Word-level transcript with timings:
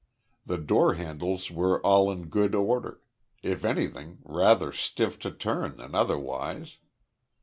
The 0.47 0.57
door 0.57 0.95
handles 0.95 1.51
were 1.51 1.79
all 1.85 2.09
in 2.11 2.25
good 2.29 2.55
order; 2.55 3.01
if 3.43 3.63
anything, 3.63 4.17
rather 4.23 4.71
stiff 4.71 5.19
to 5.19 5.29
turn 5.29 5.77
than 5.77 5.93
otherwise. 5.93 6.77